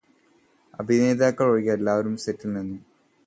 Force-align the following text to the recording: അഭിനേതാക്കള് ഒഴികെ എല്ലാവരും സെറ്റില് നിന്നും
അഭിനേതാക്കള് 0.73 1.51
ഒഴികെ 1.51 1.71
എല്ലാവരും 1.73 2.15
സെറ്റില് 2.17 2.53
നിന്നും 2.55 2.79